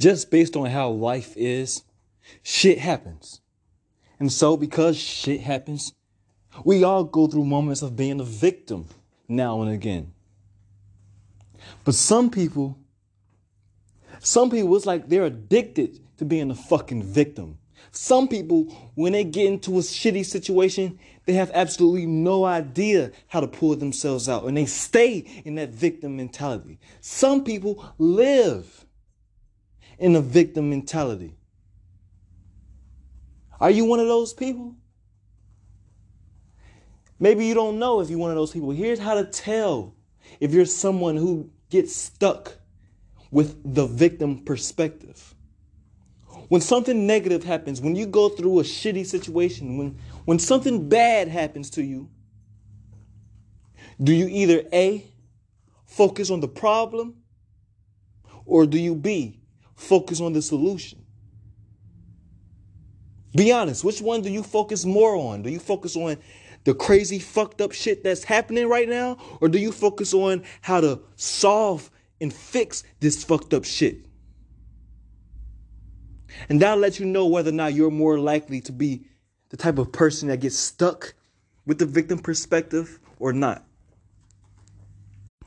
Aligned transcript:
just 0.00 0.30
based 0.30 0.56
on 0.56 0.66
how 0.66 0.88
life 0.88 1.34
is, 1.36 1.84
shit 2.42 2.78
happens. 2.78 3.40
And 4.18 4.32
so, 4.32 4.56
because 4.56 4.96
shit 4.96 5.40
happens, 5.40 5.92
we 6.64 6.82
all 6.82 7.04
go 7.04 7.26
through 7.26 7.44
moments 7.44 7.82
of 7.82 7.96
being 7.96 8.18
a 8.18 8.24
victim 8.24 8.86
now 9.28 9.62
and 9.62 9.70
again. 9.70 10.12
But 11.84 11.94
some 11.94 12.30
people, 12.30 12.78
some 14.18 14.50
people, 14.50 14.74
it's 14.74 14.86
like 14.86 15.08
they're 15.08 15.24
addicted 15.24 16.00
to 16.18 16.24
being 16.24 16.50
a 16.50 16.54
fucking 16.54 17.02
victim. 17.02 17.58
Some 17.92 18.28
people, 18.28 18.64
when 18.94 19.12
they 19.12 19.24
get 19.24 19.46
into 19.46 19.78
a 19.78 19.82
shitty 19.82 20.24
situation, 20.24 20.98
they 21.26 21.32
have 21.34 21.50
absolutely 21.52 22.06
no 22.06 22.44
idea 22.44 23.12
how 23.28 23.40
to 23.40 23.48
pull 23.48 23.74
themselves 23.76 24.28
out 24.28 24.44
and 24.44 24.56
they 24.56 24.66
stay 24.66 25.42
in 25.44 25.56
that 25.56 25.70
victim 25.70 26.16
mentality. 26.16 26.78
Some 27.00 27.44
people 27.44 27.84
live 27.98 28.86
in 30.00 30.16
a 30.16 30.20
victim 30.20 30.70
mentality. 30.70 31.36
Are 33.60 33.70
you 33.70 33.84
one 33.84 34.00
of 34.00 34.08
those 34.08 34.32
people? 34.32 34.74
Maybe 37.18 37.44
you 37.44 37.52
don't 37.52 37.78
know 37.78 38.00
if 38.00 38.08
you're 38.08 38.18
one 38.18 38.30
of 38.30 38.36
those 38.36 38.50
people. 38.50 38.70
Here's 38.70 38.98
how 38.98 39.14
to 39.14 39.24
tell 39.24 39.94
if 40.40 40.54
you're 40.54 40.64
someone 40.64 41.16
who 41.16 41.50
gets 41.68 41.94
stuck 41.94 42.54
with 43.30 43.74
the 43.74 43.86
victim 43.86 44.38
perspective. 44.38 45.34
When 46.48 46.62
something 46.62 47.06
negative 47.06 47.44
happens, 47.44 47.80
when 47.82 47.94
you 47.94 48.06
go 48.06 48.30
through 48.30 48.60
a 48.60 48.62
shitty 48.62 49.04
situation, 49.04 49.76
when, 49.76 49.98
when 50.24 50.38
something 50.38 50.88
bad 50.88 51.28
happens 51.28 51.68
to 51.70 51.82
you, 51.84 52.08
do 54.02 54.14
you 54.14 54.26
either 54.28 54.62
A, 54.72 55.04
focus 55.84 56.30
on 56.30 56.40
the 56.40 56.48
problem, 56.48 57.16
or 58.46 58.64
do 58.64 58.78
you 58.78 58.94
B, 58.94 59.40
focus 59.80 60.20
on 60.20 60.32
the 60.32 60.42
solution? 60.42 61.04
Be 63.34 63.52
honest, 63.52 63.84
which 63.84 64.00
one 64.00 64.22
do 64.22 64.30
you 64.30 64.42
focus 64.42 64.84
more 64.84 65.16
on? 65.16 65.42
Do 65.42 65.50
you 65.50 65.58
focus 65.58 65.96
on 65.96 66.16
the 66.64 66.74
crazy 66.74 67.18
fucked 67.18 67.60
up 67.60 67.72
shit 67.72 68.02
that's 68.02 68.24
happening 68.24 68.68
right 68.68 68.88
now? 68.88 69.16
Or 69.40 69.48
do 69.48 69.58
you 69.58 69.72
focus 69.72 70.12
on 70.12 70.42
how 70.60 70.80
to 70.80 71.00
solve 71.16 71.90
and 72.20 72.32
fix 72.32 72.84
this 72.98 73.24
fucked 73.24 73.54
up 73.54 73.64
shit? 73.64 74.04
And 76.48 76.60
that'll 76.60 76.78
let 76.78 76.98
you 76.98 77.06
know 77.06 77.26
whether 77.26 77.50
or 77.50 77.54
not 77.54 77.74
you're 77.74 77.90
more 77.90 78.18
likely 78.18 78.60
to 78.62 78.72
be 78.72 79.06
the 79.50 79.56
type 79.56 79.78
of 79.78 79.92
person 79.92 80.28
that 80.28 80.40
gets 80.40 80.56
stuck 80.56 81.14
with 81.66 81.78
the 81.78 81.86
victim 81.86 82.18
perspective 82.18 82.98
or 83.18 83.32
not. 83.32 83.64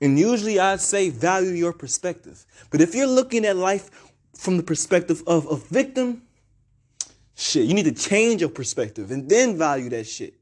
And 0.00 0.18
usually 0.18 0.58
I'd 0.58 0.80
say 0.80 1.10
value 1.10 1.50
your 1.50 1.72
perspective. 1.72 2.44
But 2.70 2.80
if 2.80 2.94
you're 2.94 3.06
looking 3.06 3.44
at 3.46 3.56
life 3.56 3.90
from 4.36 4.56
the 4.56 4.62
perspective 4.62 5.22
of 5.26 5.46
a 5.46 5.56
victim, 5.56 6.22
shit, 7.34 7.66
you 7.66 7.74
need 7.74 7.84
to 7.84 7.92
change 7.92 8.40
your 8.40 8.50
perspective 8.50 9.10
and 9.10 9.28
then 9.28 9.56
value 9.56 9.88
that 9.90 10.06
shit. 10.06 10.34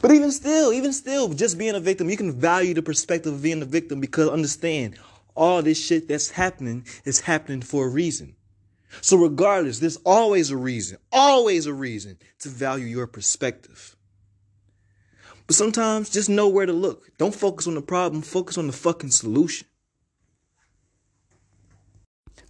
But 0.00 0.12
even 0.12 0.30
still, 0.30 0.72
even 0.72 0.92
still, 0.92 1.28
just 1.30 1.58
being 1.58 1.74
a 1.74 1.80
victim, 1.80 2.08
you 2.08 2.16
can 2.16 2.32
value 2.32 2.74
the 2.74 2.82
perspective 2.82 3.34
of 3.34 3.42
being 3.42 3.62
a 3.62 3.66
victim 3.66 4.00
because 4.00 4.28
understand 4.28 4.96
all 5.34 5.62
this 5.62 5.82
shit 5.82 6.08
that's 6.08 6.30
happening 6.30 6.86
is 7.04 7.20
happening 7.20 7.62
for 7.62 7.86
a 7.86 7.88
reason. 7.88 8.36
So, 9.00 9.16
regardless, 9.16 9.78
there's 9.78 9.96
always 10.04 10.50
a 10.50 10.56
reason, 10.56 10.98
always 11.10 11.66
a 11.66 11.72
reason 11.72 12.18
to 12.40 12.48
value 12.48 12.84
your 12.84 13.06
perspective. 13.06 13.96
But 15.46 15.56
sometimes 15.56 16.10
just 16.10 16.28
know 16.28 16.48
where 16.48 16.66
to 16.66 16.72
look. 16.72 17.10
Don't 17.16 17.34
focus 17.34 17.66
on 17.66 17.74
the 17.74 17.82
problem, 17.82 18.22
focus 18.22 18.58
on 18.58 18.66
the 18.66 18.72
fucking 18.72 19.10
solution. 19.10 19.66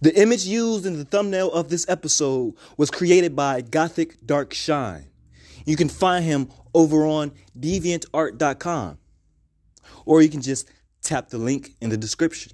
The 0.03 0.21
image 0.21 0.43
used 0.43 0.85
in 0.85 0.97
the 0.97 1.05
thumbnail 1.05 1.49
of 1.53 1.69
this 1.69 1.85
episode 1.87 2.55
was 2.75 2.91
created 2.91 3.37
by 3.37 3.61
Gothic 3.61 4.17
Dark 4.25 4.53
Shine. 4.53 5.07
You 5.65 5.77
can 5.77 5.87
find 5.87 6.25
him 6.25 6.49
over 6.73 7.05
on 7.05 7.31
deviantart.com, 7.57 8.97
or 10.05 10.21
you 10.21 10.27
can 10.27 10.41
just 10.41 10.69
tap 11.03 11.29
the 11.29 11.37
link 11.37 11.75
in 11.79 11.89
the 11.89 11.95
description. 11.95 12.51